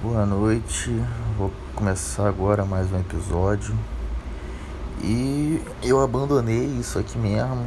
Boa 0.00 0.24
noite, 0.24 0.92
vou 1.36 1.52
começar 1.74 2.28
agora 2.28 2.64
mais 2.64 2.88
um 2.92 3.00
episódio 3.00 3.76
e 5.02 5.60
eu 5.82 6.00
abandonei 6.00 6.66
isso 6.78 7.00
aqui 7.00 7.18
mesmo. 7.18 7.66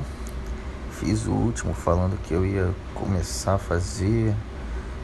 Fiz 0.92 1.28
o 1.28 1.32
último 1.34 1.74
falando 1.74 2.18
que 2.24 2.34
eu 2.34 2.46
ia 2.46 2.74
começar 2.96 3.56
a 3.56 3.58
fazer 3.58 4.34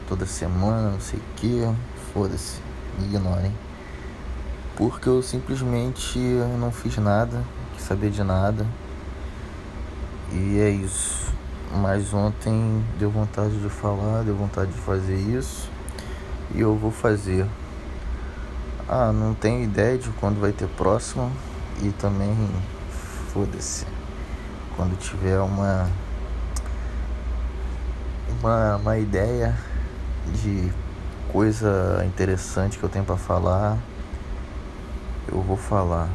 toda 0.08 0.24
semana, 0.24 0.92
não 0.92 1.00
sei 1.00 1.18
o 1.18 1.22
que. 1.36 1.70
Foda-se, 2.14 2.60
me 2.98 3.04
ignorem. 3.08 3.52
Porque 4.74 5.06
eu 5.06 5.22
simplesmente 5.22 6.18
não 6.58 6.72
fiz 6.72 6.96
nada, 6.96 7.36
não 7.36 7.74
quis 7.76 7.84
saber 7.84 8.08
de 8.08 8.24
nada. 8.24 8.66
E 10.32 10.58
é 10.58 10.70
isso. 10.70 11.30
Mas 11.76 12.14
ontem 12.14 12.82
deu 12.98 13.10
vontade 13.10 13.60
de 13.60 13.68
falar, 13.68 14.22
deu 14.22 14.34
vontade 14.34 14.72
de 14.72 14.78
fazer 14.78 15.14
isso 15.14 15.76
e 16.54 16.60
eu 16.60 16.74
vou 16.76 16.90
fazer. 16.90 17.46
Ah, 18.88 19.12
não 19.12 19.34
tenho 19.34 19.62
ideia 19.62 19.98
de 19.98 20.08
quando 20.20 20.40
vai 20.40 20.52
ter 20.52 20.68
próximo 20.68 21.30
e 21.82 21.90
também 21.90 22.34
foda-se. 23.32 23.86
Quando 24.76 24.98
tiver 24.98 25.38
uma, 25.40 25.88
uma 28.40 28.76
uma 28.76 28.98
ideia 28.98 29.54
de 30.32 30.72
coisa 31.32 32.02
interessante 32.06 32.78
que 32.78 32.84
eu 32.84 32.88
tenho 32.88 33.04
para 33.04 33.16
falar, 33.16 33.76
eu 35.30 35.42
vou 35.42 35.56
falar. 35.56 36.08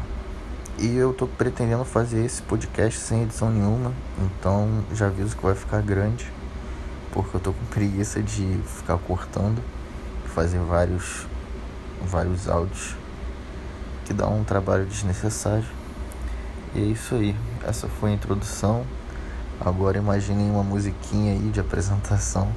E 0.79 0.95
eu 0.95 1.13
tô 1.13 1.27
pretendendo 1.27 1.85
fazer 1.85 2.25
esse 2.25 2.41
podcast 2.41 2.99
sem 2.99 3.21
edição 3.21 3.51
nenhuma, 3.51 3.93
então 4.19 4.83
já 4.91 5.05
aviso 5.05 5.37
que 5.37 5.43
vai 5.43 5.53
ficar 5.53 5.81
grande, 5.83 6.31
porque 7.11 7.37
eu 7.37 7.39
tô 7.39 7.53
com 7.53 7.65
preguiça 7.65 8.23
de 8.23 8.59
ficar 8.65 8.97
cortando 8.97 9.61
fazer 10.33 10.59
vários, 10.59 11.27
vários 12.01 12.49
áudios 12.49 12.95
que 14.05 14.13
dá 14.13 14.27
um 14.27 14.43
trabalho 14.43 14.85
desnecessário. 14.85 15.65
E 16.75 16.81
é 16.81 16.85
isso 16.85 17.15
aí. 17.15 17.35
Essa 17.65 17.87
foi 17.87 18.11
a 18.11 18.13
introdução. 18.13 18.83
Agora 19.61 19.97
imaginem 19.97 20.49
uma 20.49 20.63
musiquinha 20.63 21.33
aí 21.33 21.49
de 21.49 21.59
apresentação. 21.59 22.51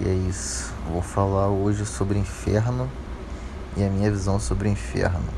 E 0.00 0.08
é 0.08 0.12
isso. 0.12 0.72
Vou 0.90 1.02
falar 1.02 1.48
hoje 1.48 1.86
sobre 1.86 2.18
inferno 2.18 2.88
e 3.76 3.82
a 3.82 3.88
minha 3.88 4.10
visão 4.10 4.38
sobre 4.38 4.68
o 4.68 4.70
inferno. 4.70 5.28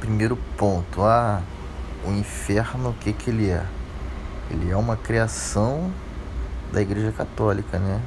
Primeiro 0.00 0.36
ponto, 0.56 1.02
ah, 1.02 1.42
o 2.04 2.10
inferno, 2.10 2.90
o 2.90 2.94
que 2.94 3.12
que 3.12 3.30
ele 3.30 3.50
é? 3.50 3.64
Ele 4.50 4.70
é 4.70 4.76
uma 4.76 4.96
criação 4.96 5.92
da 6.72 6.80
Igreja 6.80 7.12
Católica, 7.12 7.78
né? 7.78 8.00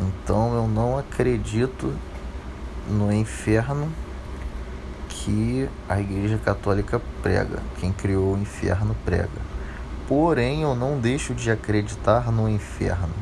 Então 0.00 0.54
eu 0.54 0.66
não 0.66 0.98
acredito 0.98 1.94
no 2.88 3.12
inferno 3.12 3.88
que 5.08 5.68
a 5.88 6.00
Igreja 6.00 6.38
Católica 6.38 7.00
prega, 7.22 7.58
quem 7.80 7.92
criou 7.92 8.34
o 8.34 8.38
inferno 8.38 8.94
prega. 9.04 9.54
Porém, 10.06 10.62
eu 10.62 10.74
não 10.74 10.98
deixo 10.98 11.34
de 11.34 11.50
acreditar 11.50 12.30
no 12.30 12.48
inferno. 12.48 13.14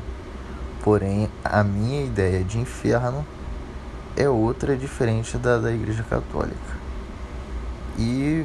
Porém, 0.83 1.29
a 1.45 1.63
minha 1.63 2.05
ideia 2.05 2.43
de 2.43 2.59
inferno 2.59 3.25
é 4.17 4.29
outra, 4.29 4.77
diferente 4.77 5.39
da 5.39 5.59
da 5.59 5.73
Igreja 5.73 6.03
Católica. 6.03 6.83
E 7.97 8.45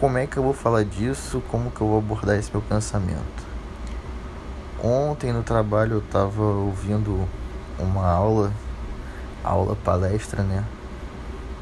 como 0.00 0.16
é 0.16 0.26
que 0.26 0.38
eu 0.38 0.42
vou 0.42 0.54
falar 0.54 0.84
disso? 0.84 1.42
Como 1.50 1.70
que 1.70 1.80
eu 1.82 1.88
vou 1.88 1.98
abordar 1.98 2.38
esse 2.38 2.50
meu 2.50 2.62
pensamento? 2.62 3.50
Ontem 4.82 5.30
no 5.30 5.42
trabalho 5.42 5.96
eu 5.96 5.98
estava 5.98 6.42
ouvindo 6.42 7.28
uma 7.82 8.06
aula, 8.06 8.52
aula 9.44 9.76
palestra, 9.76 10.42
né? 10.42 10.64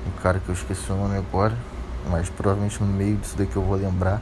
Um 0.07 0.23
cara 0.23 0.39
que 0.39 0.49
eu 0.49 0.55
esqueci 0.55 0.91
o 0.91 0.97
nome 0.97 1.17
agora, 1.17 1.57
mas 2.11 2.29
provavelmente 2.29 2.83
no 2.83 2.87
meio 2.87 3.17
disso 3.17 3.37
daqui 3.37 3.57
eu 3.57 3.63
vou 3.63 3.77
lembrar. 3.77 4.21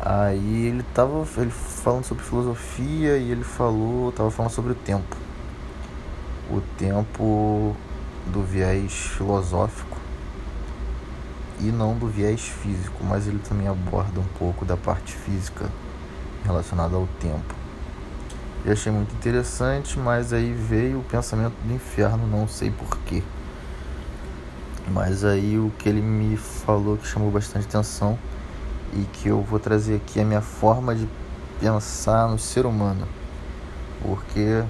Aí 0.00 0.66
ele 0.66 0.82
tava 0.94 1.26
ele 1.36 1.50
falando 1.50 2.04
sobre 2.04 2.24
filosofia 2.24 3.16
e 3.18 3.30
ele 3.30 3.44
falou, 3.44 4.10
tava 4.12 4.30
falando 4.30 4.50
sobre 4.50 4.72
o 4.72 4.74
tempo. 4.74 5.16
O 6.50 6.60
tempo 6.76 7.76
do 8.26 8.42
viés 8.42 8.92
filosófico 8.92 9.96
e 11.60 11.70
não 11.70 11.96
do 11.96 12.08
viés 12.08 12.40
físico, 12.40 13.04
mas 13.04 13.28
ele 13.28 13.38
também 13.38 13.68
aborda 13.68 14.18
um 14.18 14.38
pouco 14.38 14.64
da 14.64 14.76
parte 14.76 15.14
física 15.14 15.68
relacionada 16.44 16.96
ao 16.96 17.06
tempo. 17.20 17.61
Eu 18.64 18.74
achei 18.74 18.92
muito 18.92 19.12
interessante, 19.14 19.98
mas 19.98 20.32
aí 20.32 20.52
veio 20.52 21.00
o 21.00 21.04
pensamento 21.04 21.54
do 21.64 21.74
inferno, 21.74 22.28
não 22.28 22.46
sei 22.46 22.70
porquê. 22.70 23.20
Mas 24.88 25.24
aí 25.24 25.58
o 25.58 25.72
que 25.78 25.88
ele 25.88 26.00
me 26.00 26.36
falou 26.36 26.96
que 26.96 27.06
chamou 27.06 27.28
bastante 27.28 27.66
atenção 27.66 28.16
e 28.92 29.04
que 29.14 29.28
eu 29.28 29.42
vou 29.42 29.58
trazer 29.58 29.96
aqui 29.96 30.20
é 30.20 30.22
a 30.22 30.24
minha 30.24 30.40
forma 30.40 30.94
de 30.94 31.08
pensar 31.58 32.28
no 32.28 32.38
ser 32.38 32.64
humano. 32.64 33.08
Porque 34.00 34.62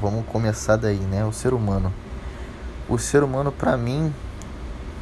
vamos 0.00 0.26
começar 0.26 0.76
daí, 0.76 0.98
né? 0.98 1.24
O 1.24 1.32
ser 1.32 1.54
humano. 1.54 1.90
O 2.86 2.98
ser 2.98 3.22
humano 3.22 3.50
para 3.50 3.78
mim 3.78 4.12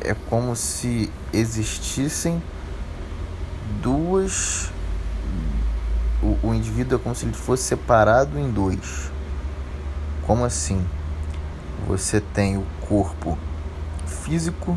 é 0.01 0.15
como 0.29 0.55
se 0.55 1.11
existissem 1.33 2.41
duas 3.83 4.71
o, 6.29 6.49
o 6.49 6.55
indivíduo 6.55 6.99
é 6.99 7.03
como 7.03 7.15
se 7.15 7.25
ele 7.25 7.33
fosse 7.33 7.63
separado 7.63 8.39
em 8.39 8.51
dois. 8.51 9.11
Como 10.27 10.45
assim? 10.45 10.85
Você 11.87 12.21
tem 12.21 12.59
o 12.59 12.67
corpo 12.87 13.39
físico 14.07 14.77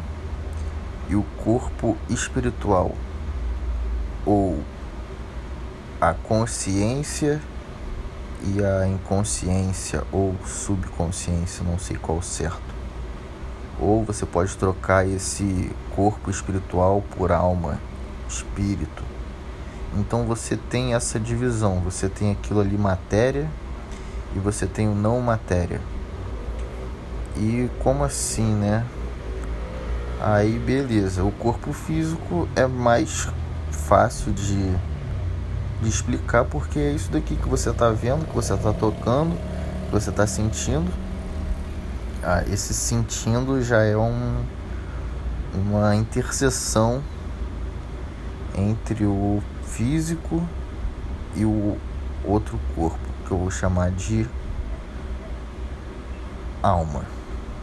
e 1.09 1.15
o 1.15 1.23
corpo 1.43 1.97
espiritual, 2.09 2.95
ou 4.25 4.63
a 5.99 6.13
consciência 6.13 7.41
e 8.43 8.63
a 8.63 8.87
inconsciência 8.87 10.03
ou 10.11 10.35
subconsciência, 10.45 11.65
não 11.65 11.77
sei 11.77 11.97
qual 11.97 12.21
certo. 12.21 12.81
Ou 13.79 14.05
você 14.05 14.25
pode 14.25 14.55
trocar 14.55 15.05
esse 15.07 15.71
corpo 15.95 16.29
espiritual 16.29 17.03
por 17.17 17.31
alma, 17.31 17.79
espírito. 18.29 19.10
Então 19.97 20.25
você 20.25 20.55
tem 20.55 20.93
essa 20.93 21.19
divisão, 21.19 21.79
você 21.79 22.07
tem 22.07 22.31
aquilo 22.31 22.61
ali 22.61 22.77
matéria 22.77 23.49
e 24.35 24.39
você 24.39 24.65
tem 24.65 24.87
o 24.87 24.95
não 24.95 25.19
matéria. 25.19 25.81
E 27.35 27.69
como 27.79 28.03
assim, 28.03 28.53
né? 28.55 28.85
Aí 30.21 30.57
beleza, 30.59 31.23
o 31.23 31.31
corpo 31.31 31.73
físico 31.73 32.47
é 32.55 32.65
mais 32.67 33.27
fácil 33.71 34.31
de, 34.31 34.71
de 35.81 35.89
explicar 35.89 36.45
porque 36.45 36.79
é 36.79 36.91
isso 36.91 37.11
daqui 37.11 37.35
que 37.35 37.49
você 37.49 37.71
está 37.71 37.89
vendo, 37.89 38.25
que 38.25 38.33
você 38.33 38.53
está 38.53 38.71
tocando, 38.71 39.35
que 39.85 39.91
você 39.91 40.09
está 40.09 40.25
sentindo. 40.25 40.91
Ah, 42.23 42.43
esse 42.47 42.73
sentindo 42.73 43.61
já 43.61 43.83
é 43.83 43.97
um, 43.97 44.43
uma 45.53 45.95
interseção 45.95 47.01
entre 48.55 49.05
o 49.05 49.41
físico 49.71 50.45
e 51.35 51.45
o 51.45 51.77
outro 52.23 52.59
corpo, 52.75 52.99
que 53.25 53.31
eu 53.31 53.37
vou 53.37 53.49
chamar 53.49 53.91
de 53.91 54.27
alma. 56.61 57.05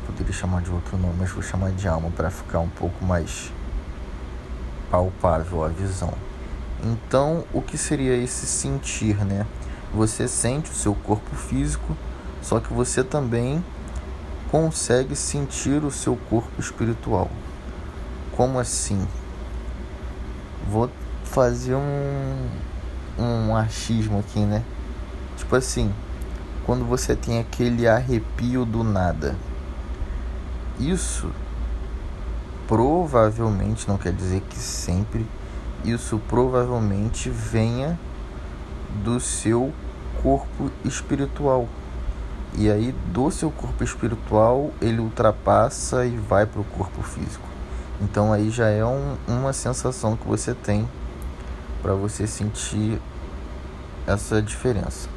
Poderia 0.07 0.33
chamar 0.33 0.63
de 0.63 0.71
outro 0.71 0.97
nome, 0.97 1.15
mas 1.19 1.31
vou 1.31 1.43
chamar 1.43 1.71
de 1.73 1.87
alma 1.87 2.11
para 2.11 2.31
ficar 2.31 2.61
um 2.61 2.69
pouco 2.69 3.05
mais 3.05 3.53
palpável 4.91 5.63
a 5.63 5.69
visão. 5.69 6.13
Então, 6.83 7.45
o 7.53 7.61
que 7.61 7.77
seria 7.77 8.17
esse 8.17 8.47
sentir, 8.47 9.17
né? 9.25 9.47
Você 9.93 10.27
sente 10.27 10.71
o 10.71 10.75
seu 10.75 10.95
corpo 10.95 11.35
físico, 11.37 11.97
só 12.41 12.59
que 12.59 12.73
você 12.73 13.05
também 13.05 13.63
consegue 14.51 15.15
sentir 15.15 15.85
o 15.85 15.91
seu 15.91 16.17
corpo 16.31 16.59
espiritual. 16.59 17.31
Como 18.33 18.59
assim? 18.59 19.07
Vou 20.71 20.91
fazer 21.31 21.75
um, 21.75 22.49
um 23.19 23.57
achismo 23.57 24.19
aqui, 24.19 24.41
né? 24.41 24.63
Tipo 25.37 25.57
assim, 25.57 25.93
quando 26.65 26.85
você 26.85 27.15
tem 27.15 27.39
aquele 27.39 27.87
arrepio 27.87 28.65
do 28.65 28.83
nada. 28.83 29.37
Isso 30.79 31.31
provavelmente, 32.67 33.89
não 33.89 33.97
quer 33.97 34.13
dizer 34.13 34.43
que 34.43 34.59
sempre, 34.59 35.27
isso 35.85 36.21
provavelmente 36.29 37.31
venha 37.31 37.99
do 39.03 39.19
seu 39.19 39.73
corpo 40.23 40.71
espiritual. 40.85 41.67
E 42.57 42.71
aí, 42.71 42.95
do 43.13 43.31
seu 43.31 43.51
corpo 43.51 43.83
espiritual, 43.83 44.71
ele 44.81 45.01
ultrapassa 45.01 46.05
e 46.05 46.17
vai 46.17 46.47
para 46.47 46.61
o 46.61 46.65
corpo 46.65 47.03
físico. 47.03 47.47
Então, 48.01 48.33
aí 48.33 48.51
já 48.51 48.69
é 48.69 48.85
um, 48.85 49.17
uma 49.27 49.53
sensação 49.53 50.17
que 50.17 50.27
você 50.27 50.55
tem 50.55 50.89
para 51.83 51.95
você 51.95 52.27
sentir 52.27 53.01
essa 54.07 54.41
diferença. 54.41 55.09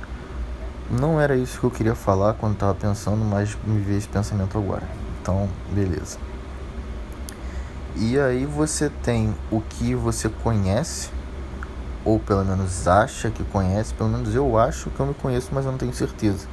não 0.90 1.22
era 1.22 1.38
isso 1.38 1.60
que 1.60 1.66
eu 1.66 1.72
queria 1.72 1.96
falar 1.96 2.34
quando 2.34 2.54
estava 2.54 2.76
pensando, 2.76 3.24
mas 3.24 3.58
me 3.66 3.80
veio 3.80 3.98
esse 3.98 4.10
pensamento 4.10 4.58
agora. 4.58 4.84
Então, 5.22 5.48
beleza. 5.72 6.18
E 7.96 8.20
aí 8.20 8.46
você 8.46 8.90
tem 9.02 9.34
o 9.50 9.62
que 9.62 9.96
você 9.96 10.28
conhece, 10.28 11.10
ou 12.04 12.20
pelo 12.20 12.44
menos 12.44 12.88
acha 12.88 13.30
que 13.30 13.44
conhece, 13.44 13.94
pelo 13.94 14.10
menos 14.10 14.34
eu 14.36 14.58
acho 14.58 14.90
que 14.90 15.00
eu 15.00 15.06
me 15.06 15.14
conheço, 15.14 15.50
mas 15.54 15.66
eu 15.66 15.72
não 15.72 15.78
tenho 15.78 15.94
certeza. 15.94 16.48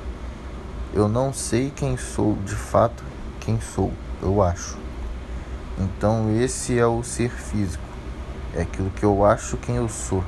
Eu 0.92 1.08
não 1.08 1.32
sei 1.32 1.72
quem 1.74 1.96
sou 1.96 2.36
de 2.44 2.54
fato, 2.54 3.02
quem 3.40 3.60
sou, 3.60 3.92
eu 4.22 4.42
acho. 4.42 4.76
Então 5.78 6.30
esse 6.38 6.78
é 6.78 6.86
o 6.86 7.02
ser 7.02 7.30
físico. 7.30 7.87
É 8.58 8.62
aquilo 8.62 8.90
que 8.90 9.04
eu 9.04 9.24
acho 9.24 9.56
quem 9.56 9.76
eu 9.76 9.88
sou. 9.88 10.24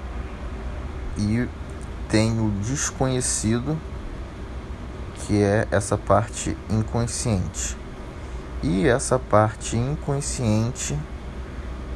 E 1.19 1.49
tem 2.09 2.39
o 2.39 2.49
desconhecido, 2.63 3.77
que 5.17 5.43
é 5.43 5.67
essa 5.69 5.99
parte 5.99 6.57
inconsciente. 6.71 7.77
E 8.63 8.87
essa 8.87 9.19
parte 9.19 9.77
inconsciente 9.77 10.97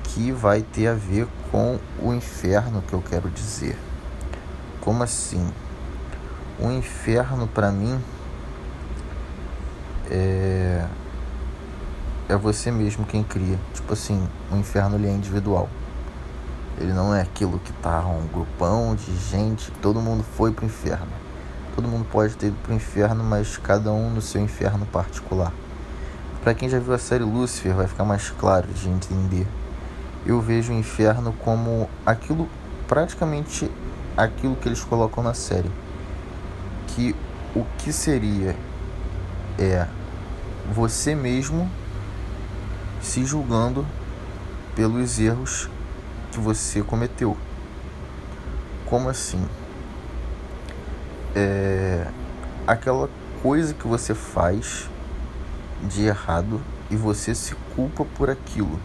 que 0.02 0.32
vai 0.32 0.60
ter 0.60 0.88
a 0.88 0.94
ver 0.94 1.28
com 1.52 1.78
o 2.02 2.12
inferno 2.12 2.82
que 2.82 2.94
eu 2.94 3.00
quero 3.00 3.31
dizer. 3.31 3.78
Como 4.81 5.04
assim? 5.04 5.48
O 6.58 6.69
inferno 6.69 7.46
para 7.46 7.70
mim 7.70 8.02
é 10.10 10.84
é 12.28 12.36
você 12.36 12.72
mesmo 12.72 13.06
quem 13.06 13.22
cria. 13.22 13.56
Tipo 13.72 13.92
assim, 13.92 14.28
o 14.50 14.56
inferno 14.56 14.96
ele 14.96 15.06
é 15.06 15.12
individual. 15.12 15.69
Ele 16.78 16.92
não 16.92 17.14
é 17.14 17.22
aquilo 17.22 17.58
que 17.60 17.72
tá 17.74 18.00
um 18.00 18.26
grupão 18.26 18.94
de 18.94 19.16
gente, 19.16 19.70
todo 19.80 20.00
mundo 20.00 20.24
foi 20.24 20.50
pro 20.50 20.66
inferno. 20.66 21.12
Todo 21.74 21.88
mundo 21.88 22.06
pode 22.10 22.36
ter 22.36 22.48
ido 22.48 22.56
pro 22.62 22.74
inferno, 22.74 23.22
mas 23.22 23.56
cada 23.56 23.92
um 23.92 24.10
no 24.10 24.20
seu 24.20 24.40
inferno 24.40 24.84
particular. 24.86 25.52
Para 26.42 26.54
quem 26.54 26.68
já 26.68 26.78
viu 26.78 26.92
a 26.92 26.98
série 26.98 27.24
Lucifer, 27.24 27.74
vai 27.74 27.86
ficar 27.86 28.04
mais 28.04 28.30
claro 28.30 28.68
de 28.68 28.88
entender. 28.88 29.46
Eu 30.26 30.40
vejo 30.40 30.72
o 30.72 30.76
inferno 30.76 31.32
como 31.44 31.88
aquilo, 32.04 32.48
praticamente 32.86 33.70
aquilo 34.16 34.56
que 34.56 34.68
eles 34.68 34.82
colocam 34.84 35.22
na 35.22 35.34
série. 35.34 35.70
Que 36.88 37.14
o 37.54 37.64
que 37.78 37.92
seria 37.92 38.56
é 39.58 39.86
você 40.72 41.14
mesmo 41.14 41.70
se 43.00 43.24
julgando 43.24 43.86
pelos 44.74 45.18
erros 45.18 45.68
que 46.34 46.40
você 46.40 46.82
cometeu. 46.82 47.36
Como 48.86 49.08
assim? 49.08 49.42
É 51.34 52.06
aquela 52.66 53.08
coisa 53.42 53.75
que 53.75 53.86
você 53.86 54.14
faz 54.14 54.88
de 55.82 56.04
errado 56.04 56.60
e 56.90 56.96
você 56.96 57.34
se 57.34 57.54
culpa 57.75 58.04
por 58.16 58.31
aquilo. 58.31 58.78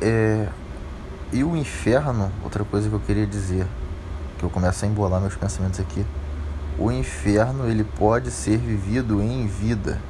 É, 0.00 0.48
e 1.32 1.44
o 1.44 1.56
inferno, 1.56 2.30
outra 2.42 2.64
coisa 2.64 2.88
que 2.88 2.94
eu 2.94 3.00
queria 3.00 3.26
dizer, 3.26 3.66
que 4.38 4.44
eu 4.44 4.50
começo 4.50 4.84
a 4.84 4.88
embolar 4.88 5.20
meus 5.20 5.34
pensamentos 5.34 5.80
aqui. 5.80 6.04
O 6.78 6.90
inferno 6.90 7.68
ele 7.68 7.84
pode 7.84 8.30
ser 8.30 8.56
vivido 8.56 9.20
em 9.20 9.46
vida. 9.46 10.00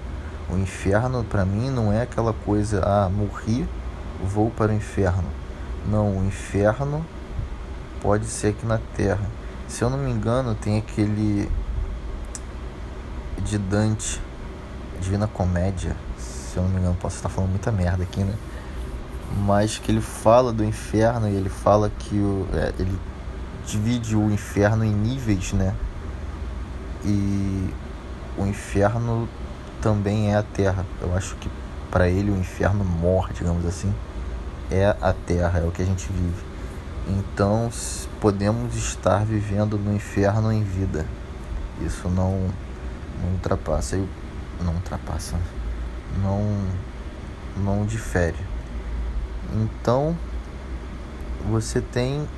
O 0.51 0.57
inferno 0.57 1.25
para 1.25 1.45
mim 1.45 1.71
não 1.71 1.93
é 1.93 2.03
aquela 2.03 2.33
coisa, 2.33 2.83
ah, 2.85 3.09
morri, 3.09 3.67
vou 4.25 4.51
para 4.51 4.73
o 4.73 4.75
inferno. 4.75 5.29
Não, 5.87 6.19
o 6.19 6.25
inferno 6.25 7.05
pode 8.01 8.27
ser 8.27 8.49
aqui 8.49 8.67
na 8.67 8.79
Terra. 8.97 9.27
Se 9.67 9.83
eu 9.83 9.91
não 9.91 9.99
me 9.99 10.11
engano, 10.11 10.55
tem 10.55 10.79
aquele 10.79 11.51
de 13.43 13.59
Dante, 13.59 14.21
Divina 15.01 15.27
Comédia. 15.27 15.97
Se 16.19 16.57
eu 16.57 16.63
não 16.63 16.71
me 16.71 16.79
engano, 16.79 16.97
posso 17.01 17.17
estar 17.17 17.29
falando 17.29 17.51
muita 17.51 17.71
merda 17.71 18.03
aqui, 18.03 18.21
né? 18.21 18.35
Mas 19.47 19.79
que 19.79 19.93
ele 19.93 20.01
fala 20.01 20.53
do 20.53 20.65
inferno 20.65 21.29
e 21.29 21.35
ele 21.35 21.49
fala 21.51 21.91
que 21.91 22.17
o, 22.17 22.49
é, 22.55 22.73
ele 22.79 22.99
divide 23.67 24.17
o 24.17 24.31
inferno 24.31 24.85
em 24.85 24.93
níveis, 24.93 25.53
né? 25.53 25.75
E 27.05 27.69
o 28.37 28.47
inferno 28.47 29.29
também 29.81 30.33
é 30.33 30.37
a 30.37 30.43
terra. 30.43 30.85
Eu 31.01 31.15
acho 31.15 31.37
que 31.37 31.49
para 31.91 32.09
ele 32.09 32.31
o 32.31 32.37
inferno 32.37 32.85
mor, 32.85 33.31
digamos 33.33 33.65
assim, 33.67 33.95
é 34.71 34.97
a 35.01 35.13
terra, 35.13 35.61
é 35.61 35.65
o 35.65 35.71
que 35.71 35.83
a 35.83 35.85
gente 35.85 36.11
vive. 36.13 36.45
Então 37.09 37.71
podemos 38.21 38.75
estar 38.75 39.25
vivendo 39.25 39.79
no 39.79 39.95
inferno 39.95 40.53
em 40.53 40.63
vida. 40.63 41.07
Isso 41.81 42.09
não, 42.09 42.49
não 43.23 43.33
ultrapassa, 43.33 43.97
não 44.63 44.75
ultrapassa, 44.75 45.37
não, 46.23 46.65
não 47.57 47.87
difere. 47.87 48.37
Então 49.55 50.17
você 51.49 51.81
tem 51.81 52.29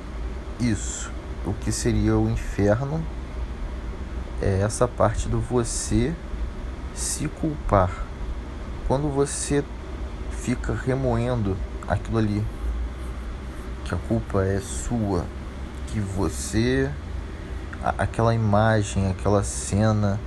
isso, 0.59 1.11
o 1.45 1.53
que 1.53 1.71
seria 1.71 2.15
o 2.15 2.29
inferno 2.29 3.03
é 4.41 4.61
essa 4.61 4.87
parte 4.87 5.27
do 5.27 5.39
você 5.39 6.15
se 6.95 7.27
culpar. 7.27 7.91
Quando 8.87 9.09
você 9.09 9.63
fica 10.31 10.73
remoendo 10.73 11.57
aquilo 11.91 12.17
ali, 12.17 12.43
que 13.85 13.93
a 13.93 13.97
culpa 14.07 14.43
é 14.43 14.59
sua, 14.59 15.25
que 15.87 15.99
você 15.99 16.89
aquela 17.83 18.33
imagem, 18.33 19.09
aquela 19.09 19.43
cena, 19.43 20.19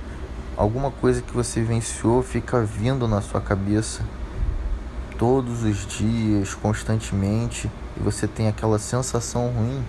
alguma 0.57 0.91
coisa 0.91 1.21
que 1.21 1.33
você 1.33 1.61
vivenciou 1.61 2.21
fica 2.21 2.61
vindo 2.61 3.07
na 3.07 3.21
sua 3.21 3.41
cabeça 3.41 4.03
todos 5.17 5.63
os 5.63 5.87
dias, 5.87 6.53
constantemente, 6.53 7.71
e 7.97 8.03
você 8.03 8.27
tem 8.27 8.47
aquela 8.47 8.77
sensação 8.77 9.47
ruim, 9.49 9.83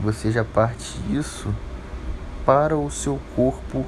você 0.00 0.30
já 0.30 0.44
parte 0.44 1.00
isso 1.10 1.52
para 2.44 2.76
o 2.76 2.90
seu 2.90 3.18
corpo 3.34 3.86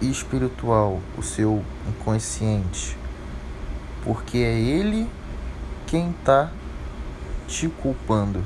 espiritual, 0.00 1.00
o 1.16 1.22
seu 1.22 1.64
inconsciente, 1.88 2.96
porque 4.04 4.38
é 4.38 4.58
ele 4.58 5.08
quem 5.92 6.08
está 6.12 6.50
te 7.46 7.68
culpando. 7.68 8.42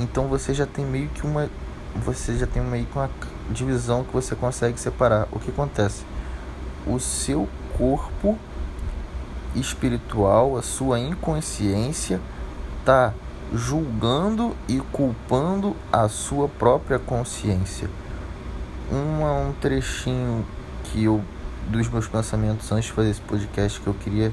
Então 0.00 0.26
você 0.26 0.52
já 0.52 0.66
tem 0.66 0.84
meio 0.84 1.08
que 1.10 1.24
uma 1.24 1.48
você 1.94 2.36
já 2.36 2.46
tem 2.46 2.60
meio 2.60 2.86
que 2.86 2.96
uma 2.96 3.08
divisão 3.50 4.02
que 4.02 4.12
você 4.12 4.34
consegue 4.34 4.80
separar. 4.80 5.28
O 5.30 5.38
que 5.38 5.50
acontece? 5.50 6.04
O 6.84 6.98
seu 6.98 7.48
corpo 7.78 8.36
espiritual, 9.54 10.56
a 10.56 10.62
sua 10.62 10.98
inconsciência 10.98 12.20
está 12.80 13.14
julgando 13.54 14.56
e 14.66 14.80
culpando 14.90 15.76
a 15.92 16.08
sua 16.08 16.48
própria 16.48 16.98
consciência. 16.98 17.88
Uma, 18.90 19.34
um 19.34 19.52
trechinho 19.52 20.44
que 20.84 21.04
eu 21.04 21.22
dos 21.68 21.88
meus 21.88 22.08
pensamentos 22.08 22.72
antes 22.72 22.86
de 22.86 22.92
fazer 22.92 23.10
esse 23.10 23.20
podcast 23.20 23.80
que 23.80 23.86
eu 23.86 23.94
queria 23.94 24.32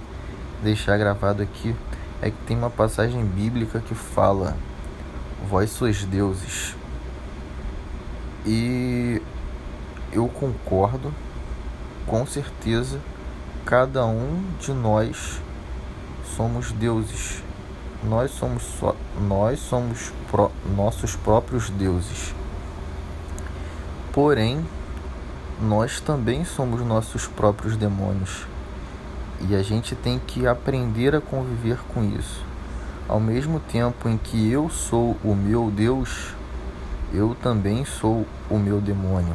deixar 0.64 0.98
gravado 0.98 1.44
aqui 1.44 1.76
é 2.22 2.30
que 2.30 2.38
tem 2.46 2.58
uma 2.58 2.70
passagem 2.70 3.24
bíblica 3.24 3.80
que 3.80 3.96
fala: 3.96 4.58
Vós 5.50 5.70
sois 5.70 6.04
deuses. 6.04 6.76
E 8.46 9.22
eu 10.12 10.28
concordo, 10.28 11.14
com 12.08 12.26
certeza, 12.26 13.00
cada 13.66 14.06
um 14.06 14.44
de 14.60 14.74
nós 14.74 15.42
somos 16.36 16.72
deuses. 16.72 17.44
Nós 18.04 18.32
somos 18.32 18.64
só, 18.64 18.96
nós 19.28 19.60
somos 19.60 20.14
nossos 20.76 21.16
próprios 21.18 21.70
deuses. 21.70 22.34
Porém, 24.14 24.66
nós 25.62 26.00
também 26.00 26.46
somos 26.46 26.82
nossos 26.82 27.28
próprios 27.28 27.76
demônios. 27.76 28.48
E 29.48 29.56
a 29.56 29.64
gente 29.64 29.96
tem 29.96 30.20
que 30.20 30.46
aprender 30.48 31.16
a 31.16 31.22
conviver 31.22 31.80
com 31.94 32.04
isso. 32.04 32.44
Ao 33.08 33.20
mesmo 33.20 33.60
tempo 33.60 34.10
em 34.10 34.18
que 34.18 34.52
eu 34.52 34.70
sou 34.70 35.18
o 35.24 35.34
meu 35.34 35.72
Deus, 35.72 36.34
eu 37.14 37.36
também 37.42 37.86
sou 37.86 38.26
o 38.50 38.58
meu 38.58 38.82
demônio. 38.82 39.34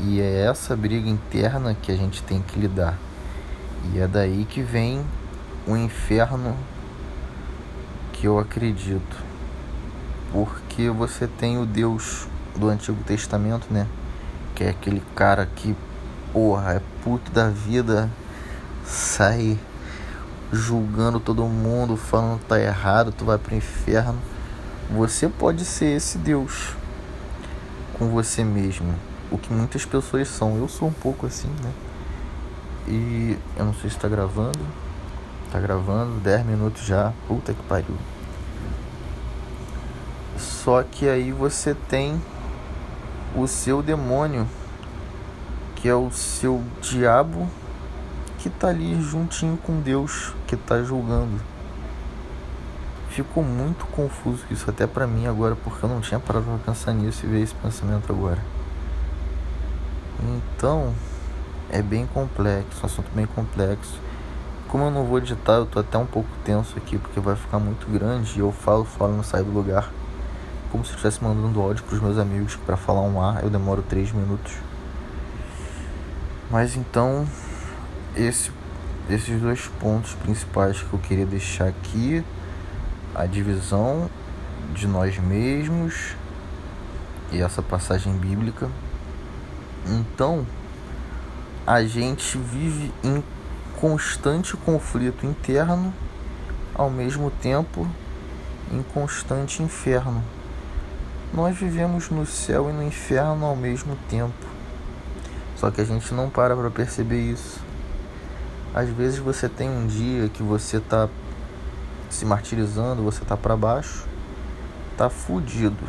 E 0.00 0.20
é 0.20 0.46
essa 0.46 0.76
briga 0.76 1.08
interna 1.08 1.76
que 1.80 1.92
a 1.92 1.96
gente 1.96 2.22
tem 2.22 2.40
que 2.40 2.58
lidar. 2.58 2.98
E 3.92 3.98
é 3.98 4.06
daí 4.06 4.46
que 4.48 4.62
vem 4.62 5.04
o 5.66 5.76
inferno 5.76 6.56
que 8.12 8.26
eu 8.26 8.38
acredito. 8.38 9.16
Porque 10.32 10.88
você 10.88 11.26
tem 11.26 11.58
o 11.58 11.66
Deus 11.66 12.26
do 12.56 12.68
Antigo 12.68 13.02
Testamento, 13.04 13.66
né? 13.70 13.86
que 14.54 14.64
é 14.64 14.70
aquele 14.70 15.02
cara 15.14 15.46
que, 15.56 15.74
porra, 16.32 16.74
é 16.74 16.82
puto 17.02 17.30
da 17.32 17.48
vida, 17.48 18.08
sai 18.84 19.58
julgando 20.52 21.18
todo 21.18 21.44
mundo, 21.46 21.96
falando 21.96 22.40
que 22.40 22.46
tá 22.46 22.60
errado, 22.60 23.10
tu 23.10 23.24
vai 23.24 23.38
pro 23.38 23.54
inferno. 23.54 24.18
Você 24.90 25.28
pode 25.28 25.64
ser 25.64 25.96
esse 25.96 26.18
Deus. 26.18 26.74
com 27.98 28.08
você 28.08 28.42
mesmo. 28.42 28.94
O 29.30 29.38
que 29.38 29.52
muitas 29.52 29.84
pessoas 29.84 30.28
são. 30.28 30.56
Eu 30.56 30.68
sou 30.68 30.88
um 30.88 30.92
pouco 30.92 31.26
assim, 31.26 31.48
né? 31.62 31.72
E 32.88 33.38
eu 33.56 33.64
não 33.64 33.72
sei 33.74 33.88
se 33.88 33.96
está 33.96 34.08
gravando. 34.08 34.58
Tá 35.50 35.60
gravando, 35.60 36.18
10 36.20 36.46
minutos 36.46 36.84
já. 36.84 37.12
Puta 37.28 37.54
que 37.54 37.62
pariu. 37.62 37.96
Só 40.36 40.82
que 40.82 41.08
aí 41.08 41.32
você 41.32 41.74
tem 41.74 42.20
o 43.34 43.46
seu 43.46 43.82
demônio, 43.82 44.46
que 45.76 45.88
é 45.88 45.94
o 45.94 46.10
seu 46.10 46.62
diabo 46.80 47.48
que 48.42 48.50
tá 48.50 48.68
ali 48.68 49.00
juntinho 49.00 49.56
com 49.56 49.80
Deus, 49.80 50.34
que 50.48 50.56
tá 50.56 50.82
julgando. 50.82 51.40
Ficou 53.08 53.44
muito 53.44 53.86
confuso 53.86 54.44
isso 54.50 54.68
até 54.68 54.84
para 54.84 55.06
mim 55.06 55.28
agora, 55.28 55.54
porque 55.54 55.84
eu 55.84 55.88
não 55.88 56.00
tinha 56.00 56.18
parado 56.18 56.46
pra 56.46 56.72
pensar 56.72 56.92
nisso 56.92 57.24
e 57.24 57.28
ver 57.28 57.42
esse 57.42 57.54
pensamento 57.54 58.10
agora. 58.10 58.38
Então, 60.20 60.92
é 61.70 61.80
bem 61.80 62.04
complexo, 62.06 62.82
um 62.82 62.86
assunto 62.86 63.10
bem 63.14 63.26
complexo. 63.26 64.00
Como 64.66 64.84
eu 64.84 64.90
não 64.90 65.04
vou 65.04 65.18
editar, 65.18 65.54
eu 65.54 65.66
tô 65.66 65.78
até 65.78 65.96
um 65.96 66.06
pouco 66.06 66.28
tenso 66.44 66.76
aqui, 66.76 66.98
porque 66.98 67.20
vai 67.20 67.36
ficar 67.36 67.60
muito 67.60 67.86
grande 67.86 68.32
e 68.36 68.40
eu 68.40 68.50
falo, 68.50 68.84
falo, 68.84 69.14
não 69.14 69.22
sai 69.22 69.44
do 69.44 69.52
lugar. 69.52 69.88
Como 70.72 70.84
se 70.84 70.90
eu 70.90 70.96
estivesse 70.96 71.22
mandando 71.22 71.60
áudio 71.60 71.84
pros 71.84 72.00
meus 72.00 72.18
amigos 72.18 72.56
para 72.56 72.76
falar 72.76 73.02
um 73.02 73.22
ar, 73.22 73.44
eu 73.44 73.50
demoro 73.50 73.82
3 73.82 74.10
minutos. 74.10 74.54
Mas 76.50 76.74
então, 76.74 77.24
esse, 78.16 78.50
esses 79.08 79.40
dois 79.40 79.66
pontos 79.80 80.14
principais 80.14 80.82
que 80.82 80.92
eu 80.92 80.98
queria 80.98 81.26
deixar 81.26 81.68
aqui 81.68 82.24
a 83.14 83.26
divisão 83.26 84.08
de 84.74 84.86
nós 84.86 85.18
mesmos 85.18 86.14
e 87.30 87.40
essa 87.40 87.62
passagem 87.62 88.16
bíblica. 88.16 88.68
Então, 89.86 90.46
a 91.66 91.82
gente 91.82 92.38
vive 92.38 92.92
em 93.02 93.22
constante 93.80 94.56
conflito 94.56 95.26
interno, 95.26 95.92
ao 96.74 96.88
mesmo 96.88 97.30
tempo 97.30 97.86
em 98.70 98.82
constante 98.94 99.62
inferno. 99.62 100.22
Nós 101.32 101.56
vivemos 101.56 102.10
no 102.10 102.26
céu 102.26 102.70
e 102.70 102.72
no 102.72 102.82
inferno 102.82 103.44
ao 103.44 103.56
mesmo 103.56 103.96
tempo. 104.08 104.46
Só 105.56 105.70
que 105.70 105.80
a 105.80 105.84
gente 105.84 106.12
não 106.12 106.28
para 106.28 106.54
para 106.56 106.70
perceber 106.70 107.20
isso. 107.20 107.60
Às 108.74 108.88
vezes 108.88 109.18
você 109.18 109.48
tem 109.48 109.68
um 109.68 109.86
dia 109.86 110.28
que 110.28 110.42
você 110.42 110.78
está 110.78 111.08
se 112.08 112.24
martirizando, 112.24 113.02
você 113.02 113.24
tá 113.24 113.36
para 113.36 113.56
baixo, 113.56 114.04
tá 114.96 115.10
fudido. 115.10 115.84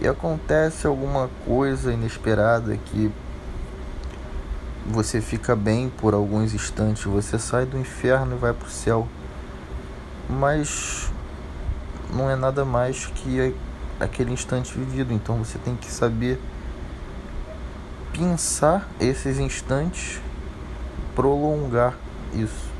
E 0.00 0.06
acontece 0.06 0.86
alguma 0.86 1.28
coisa 1.44 1.92
inesperada 1.92 2.76
que 2.76 3.10
você 4.86 5.20
fica 5.20 5.56
bem 5.56 5.88
por 5.88 6.14
alguns 6.14 6.54
instantes, 6.54 7.04
você 7.04 7.38
sai 7.38 7.66
do 7.66 7.78
inferno 7.78 8.36
e 8.36 8.38
vai 8.38 8.52
pro 8.52 8.70
céu. 8.70 9.06
Mas 10.28 11.10
não 12.14 12.30
é 12.30 12.36
nada 12.36 12.64
mais 12.64 13.06
que 13.06 13.54
aquele 13.98 14.32
instante 14.32 14.72
vivido, 14.76 15.12
então 15.12 15.36
você 15.38 15.58
tem 15.58 15.74
que 15.74 15.90
saber 15.90 16.40
pensar 18.12 18.88
esses 19.00 19.38
instantes, 19.38 20.20
prolongar 21.18 21.94
isso. 22.32 22.70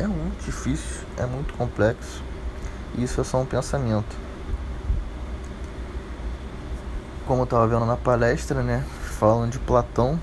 É 0.00 0.06
muito 0.08 0.44
difícil, 0.44 1.06
é 1.16 1.24
muito 1.26 1.54
complexo. 1.54 2.20
Isso 2.98 3.20
é 3.20 3.24
só 3.24 3.40
um 3.40 3.46
pensamento. 3.46 4.16
Como 7.24 7.42
eu 7.42 7.44
estava 7.44 7.68
vendo 7.68 7.86
na 7.86 7.96
palestra, 7.96 8.64
né, 8.64 8.84
falando 9.20 9.52
de 9.52 9.60
Platão, 9.60 10.18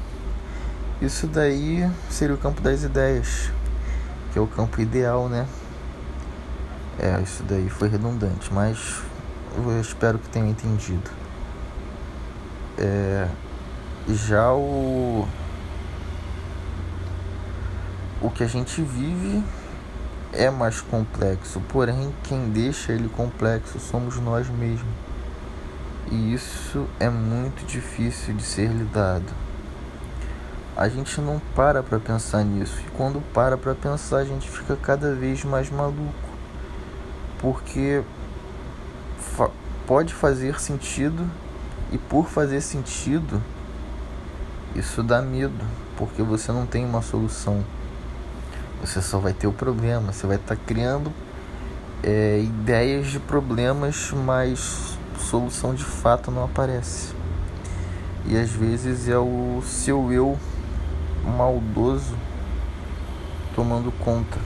isso 1.02 1.26
daí 1.26 1.90
seria 2.10 2.36
o 2.36 2.38
campo 2.38 2.60
das 2.60 2.84
ideias, 2.84 3.50
que 4.34 4.38
é 4.38 4.42
o 4.42 4.48
campo 4.48 4.82
ideal, 4.82 5.30
né? 5.30 5.48
É, 7.00 7.22
isso 7.22 7.42
daí 7.44 7.70
foi 7.70 7.88
redundante, 7.88 8.54
mas 8.54 9.02
eu 9.56 9.80
espero 9.80 10.20
que 10.20 10.28
tenham 10.28 10.50
entendido. 10.50 11.10
É, 12.78 13.30
já 14.10 14.52
o 14.52 15.26
o 18.24 18.30
que 18.30 18.42
a 18.42 18.48
gente 18.48 18.82
vive 18.82 19.44
é 20.32 20.50
mais 20.50 20.80
complexo, 20.80 21.62
porém 21.68 22.14
quem 22.24 22.50
deixa 22.50 22.94
ele 22.94 23.10
complexo 23.10 23.78
somos 23.80 24.18
nós 24.18 24.48
mesmos. 24.50 24.88
E 26.10 26.34
isso 26.34 26.88
é 27.02 27.10
muito 27.10 27.66
difícil 27.66 28.34
de 28.34 28.44
ser 28.44 28.70
lidado. 28.70 29.26
A 30.76 30.88
gente 30.88 31.20
não 31.20 31.40
para 31.54 31.84
para 31.84 32.00
pensar 32.00 32.46
nisso, 32.46 32.80
e 32.88 32.92
quando 32.92 33.22
para 33.34 33.58
para 33.58 33.76
pensar, 33.76 34.18
a 34.18 34.26
gente 34.26 34.50
fica 34.50 34.76
cada 34.78 35.14
vez 35.14 35.44
mais 35.44 35.70
maluco. 35.70 36.14
Porque 37.40 38.02
fa 39.18 39.50
pode 39.86 40.14
fazer 40.14 40.62
sentido 40.62 41.30
e 41.92 41.98
por 41.98 42.30
fazer 42.30 42.62
sentido, 42.62 43.42
isso 44.74 45.04
dá 45.04 45.22
medo, 45.22 45.66
porque 45.98 46.24
você 46.24 46.54
não 46.54 46.66
tem 46.66 46.86
uma 46.86 47.02
solução 47.02 47.64
você 48.84 49.02
só 49.02 49.18
vai 49.18 49.34
ter 49.34 49.48
o 49.48 49.54
problema. 49.54 50.12
Você 50.12 50.28
vai 50.28 50.36
estar 50.36 50.56
tá 50.56 50.62
criando 50.66 51.12
é, 52.04 52.40
ideias 52.40 53.08
de 53.08 53.20
problemas, 53.20 54.12
mas 54.12 54.98
solução 55.18 55.74
de 55.74 55.86
fato 55.86 56.30
não 56.30 56.44
aparece. 56.44 57.14
E 58.26 58.38
às 58.38 58.50
vezes 58.52 59.08
é 59.08 59.18
o 59.18 59.62
seu 59.66 60.12
eu 60.12 60.38
maldoso 61.26 62.16
tomando 63.56 63.92
conta, 64.00 64.38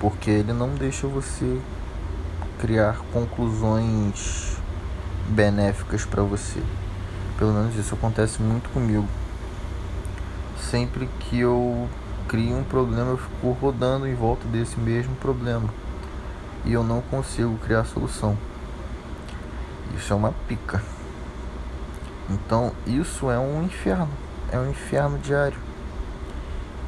porque 0.00 0.30
ele 0.30 0.52
não 0.52 0.74
deixa 0.74 1.06
você 1.06 1.58
criar 2.58 2.98
conclusões 3.12 4.56
benéficas 5.28 6.04
para 6.04 6.22
você. 6.22 6.60
Pelo 7.38 7.52
menos 7.52 7.74
isso 7.76 7.94
acontece 7.94 8.42
muito 8.42 8.68
comigo. 8.70 9.08
Sempre 10.70 11.08
que 11.20 11.40
eu 11.40 11.88
crio 12.28 12.56
um 12.56 12.64
problema, 12.64 13.10
eu 13.10 13.18
fico 13.18 13.52
rodando 13.52 14.06
em 14.06 14.14
volta 14.14 14.46
desse 14.48 14.78
mesmo 14.78 15.14
problema 15.16 15.68
e 16.64 16.72
eu 16.72 16.82
não 16.82 17.00
consigo 17.02 17.56
criar 17.58 17.84
solução. 17.84 18.36
Isso 19.96 20.12
é 20.12 20.16
uma 20.16 20.32
pica. 20.48 20.82
Então, 22.28 22.72
isso 22.86 23.30
é 23.30 23.38
um 23.38 23.62
inferno, 23.62 24.08
é 24.50 24.58
um 24.58 24.70
inferno 24.70 25.18
diário. 25.18 25.58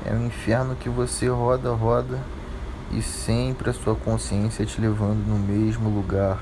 É 0.04 0.12
um 0.12 0.26
inferno 0.26 0.76
que 0.76 0.88
você 0.88 1.28
roda, 1.28 1.72
roda 1.72 2.18
e 2.90 3.02
sempre 3.02 3.70
a 3.70 3.72
sua 3.72 3.94
consciência 3.94 4.64
te 4.64 4.80
levando 4.80 5.26
no 5.26 5.38
mesmo 5.38 5.90
lugar. 5.90 6.38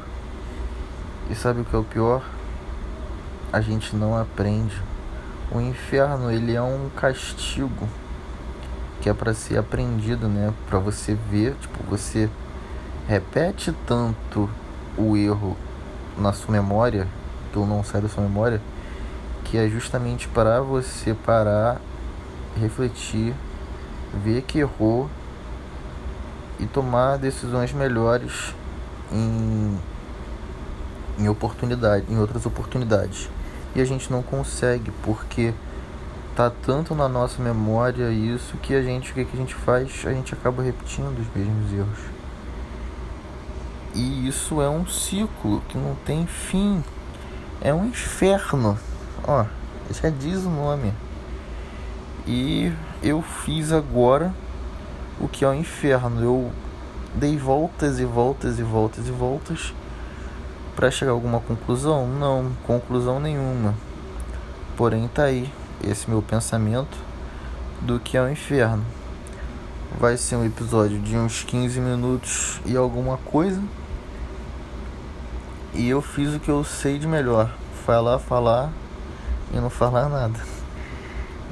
E 1.30 1.34
sabe 1.34 1.62
o 1.62 1.64
que 1.64 1.74
é 1.74 1.78
o 1.78 1.84
pior? 1.84 2.22
A 3.52 3.60
gente 3.60 3.96
não 3.96 4.16
aprende. 4.16 4.80
O 5.50 5.60
inferno, 5.60 6.30
ele 6.30 6.54
é 6.54 6.62
um 6.62 6.90
castigo 6.94 7.88
que 9.04 9.10
é 9.10 9.12
para 9.12 9.34
ser 9.34 9.58
aprendido, 9.58 10.28
né? 10.28 10.50
Para 10.66 10.78
você 10.78 11.14
ver, 11.30 11.54
tipo, 11.60 11.78
você 11.84 12.26
repete 13.06 13.70
tanto 13.86 14.48
o 14.96 15.14
erro 15.14 15.58
na 16.16 16.32
sua 16.32 16.50
memória, 16.50 17.06
que 17.52 17.58
não 17.58 17.84
sai 17.84 18.00
da 18.00 18.08
sua 18.08 18.22
memória, 18.22 18.62
que 19.44 19.58
é 19.58 19.68
justamente 19.68 20.26
para 20.28 20.62
você 20.62 21.12
parar, 21.12 21.82
refletir, 22.58 23.34
ver 24.24 24.40
que 24.40 24.60
errou 24.60 25.10
e 26.58 26.64
tomar 26.64 27.18
decisões 27.18 27.74
melhores 27.74 28.54
em, 29.12 29.78
em 31.18 31.28
oportunidade, 31.28 32.06
em 32.08 32.18
outras 32.18 32.46
oportunidades. 32.46 33.28
E 33.76 33.82
a 33.82 33.84
gente 33.84 34.10
não 34.10 34.22
consegue 34.22 34.90
porque 35.02 35.52
tá 36.34 36.50
tanto 36.50 36.94
na 36.94 37.08
nossa 37.08 37.42
memória 37.42 38.10
isso 38.10 38.56
que 38.58 38.74
a 38.74 38.82
gente 38.82 39.12
o 39.12 39.14
que, 39.14 39.20
a 39.20 39.36
gente 39.36 39.54
faz? 39.54 40.04
A 40.04 40.12
gente 40.12 40.34
acaba 40.34 40.62
repetindo 40.62 41.18
os 41.18 41.26
mesmos 41.34 41.72
erros. 41.72 41.98
E 43.94 44.26
isso 44.26 44.60
é 44.60 44.68
um 44.68 44.86
ciclo 44.86 45.62
que 45.68 45.78
não 45.78 45.94
tem 46.04 46.26
fim. 46.26 46.82
É 47.60 47.72
um 47.72 47.86
inferno. 47.86 48.78
Ó 49.26 49.44
já 49.90 50.08
diz 50.08 50.44
o 50.44 50.50
nome. 50.50 50.92
E 52.26 52.72
eu 53.02 53.20
fiz 53.20 53.72
agora 53.72 54.32
o 55.20 55.28
que 55.28 55.44
é 55.44 55.48
o 55.48 55.54
inferno. 55.54 56.22
Eu 56.22 56.52
dei 57.14 57.36
voltas 57.36 58.00
e 58.00 58.04
voltas 58.04 58.58
e 58.58 58.62
voltas 58.62 59.06
e 59.06 59.10
voltas 59.10 59.74
para 60.74 60.90
chegar 60.90 61.12
a 61.12 61.14
alguma 61.14 61.40
conclusão? 61.40 62.06
Não 62.06 62.52
conclusão 62.66 63.20
nenhuma. 63.20 63.74
Porém 64.76 65.08
tá 65.08 65.24
aí 65.24 65.52
esse 65.82 66.08
meu 66.08 66.22
pensamento 66.22 66.96
do 67.80 67.98
que 67.98 68.16
é 68.16 68.22
o 68.22 68.30
inferno. 68.30 68.84
Vai 69.98 70.16
ser 70.16 70.36
um 70.36 70.44
episódio 70.44 70.98
de 70.98 71.16
uns 71.16 71.42
15 71.44 71.80
minutos 71.80 72.60
e 72.66 72.76
alguma 72.76 73.16
coisa. 73.18 73.62
E 75.72 75.88
eu 75.88 76.02
fiz 76.02 76.34
o 76.34 76.40
que 76.40 76.50
eu 76.50 76.64
sei 76.64 76.98
de 76.98 77.06
melhor. 77.06 77.50
falar, 77.84 78.18
falar 78.18 78.72
e 79.52 79.56
não 79.56 79.70
falar 79.70 80.08
nada. 80.08 80.40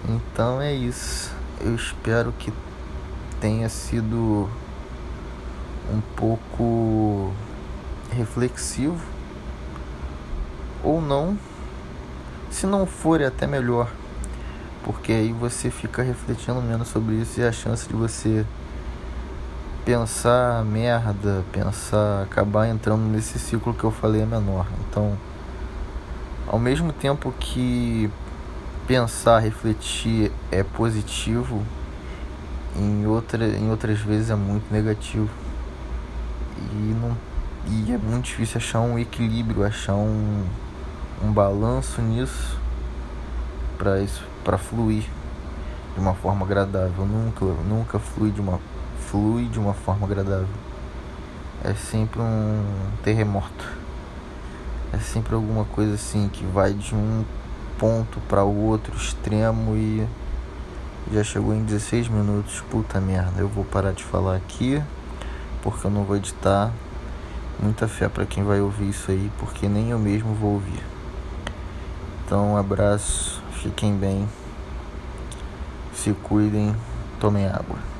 Então 0.08 0.60
é 0.60 0.72
isso. 0.72 1.30
Eu 1.60 1.74
espero 1.74 2.32
que 2.32 2.52
tenha 3.40 3.68
sido 3.68 4.48
um 5.92 6.00
pouco 6.16 7.32
reflexivo 8.10 9.00
ou 10.82 11.00
não. 11.00 11.38
Se 12.50 12.66
não 12.66 12.86
for, 12.86 13.20
é 13.20 13.26
até 13.26 13.46
melhor, 13.46 13.90
porque 14.84 15.12
aí 15.12 15.32
você 15.32 15.70
fica 15.70 16.02
refletindo 16.02 16.60
menos 16.60 16.88
sobre 16.88 17.14
isso 17.14 17.40
e 17.40 17.44
a 17.44 17.52
chance 17.52 17.88
de 17.88 17.94
você 17.94 18.44
pensar 19.84 20.64
merda, 20.64 21.44
pensar, 21.52 22.22
acabar 22.22 22.68
entrando 22.68 23.02
nesse 23.02 23.38
ciclo 23.38 23.74
que 23.74 23.84
eu 23.84 23.90
falei 23.90 24.22
é 24.22 24.26
menor. 24.26 24.66
Então, 24.88 25.16
ao 26.46 26.58
mesmo 26.58 26.92
tempo 26.92 27.32
que 27.38 28.10
pensar, 28.86 29.38
refletir 29.38 30.30
é 30.50 30.62
positivo, 30.62 31.64
em, 32.76 33.06
outra, 33.06 33.44
em 33.46 33.70
outras 33.70 33.98
vezes 34.00 34.30
é 34.30 34.34
muito 34.34 34.72
negativo. 34.72 35.30
E, 36.72 36.94
não, 37.00 37.16
e 37.68 37.92
é 37.92 37.98
muito 37.98 38.26
difícil 38.26 38.58
achar 38.58 38.80
um 38.80 38.98
equilíbrio, 38.98 39.64
achar 39.64 39.94
um, 39.94 40.44
um 41.22 41.32
balanço 41.32 42.00
nisso 42.00 42.58
para 43.78 44.00
isso, 44.00 44.24
para 44.44 44.58
fluir 44.58 45.04
de 45.94 46.00
uma 46.00 46.14
forma 46.14 46.44
agradável. 46.44 47.04
Nunca, 47.04 47.44
nunca 47.44 47.98
flui 47.98 48.30
de 48.30 48.40
uma 48.40 48.58
flui 49.10 49.46
de 49.46 49.58
uma 49.58 49.74
forma 49.74 50.06
agradável. 50.06 50.48
É 51.64 51.74
sempre 51.74 52.20
um 52.20 52.64
terremoto. 53.02 53.82
É 54.92 54.98
sempre 54.98 55.34
alguma 55.34 55.64
coisa 55.64 55.94
assim 55.94 56.28
que 56.32 56.44
vai 56.44 56.72
de 56.72 56.94
um 56.94 57.24
ponto 57.78 58.20
para 58.28 58.44
o 58.44 58.66
outro 58.66 58.96
extremo 58.96 59.76
e 59.76 60.06
já 61.12 61.22
chegou 61.22 61.54
em 61.54 61.64
16 61.64 62.08
minutos. 62.08 62.62
Puta 62.70 63.00
merda, 63.00 63.40
eu 63.40 63.48
vou 63.48 63.64
parar 63.64 63.92
de 63.92 64.02
falar 64.02 64.36
aqui 64.36 64.82
porque 65.62 65.86
eu 65.86 65.90
não 65.90 66.04
vou 66.04 66.16
editar. 66.16 66.72
Muita 67.62 67.86
fé 67.86 68.08
para 68.08 68.26
quem 68.26 68.42
vai 68.42 68.60
ouvir 68.60 68.88
isso 68.88 69.10
aí, 69.10 69.30
porque 69.38 69.68
nem 69.68 69.90
eu 69.90 69.98
mesmo 69.98 70.34
vou 70.34 70.54
ouvir. 70.54 70.82
Então, 72.24 72.52
um 72.52 72.56
abraço, 72.56 73.41
fiquem 73.62 73.94
bem, 73.96 74.28
se 75.94 76.12
cuidem, 76.14 76.74
tomem 77.20 77.46
água. 77.46 77.91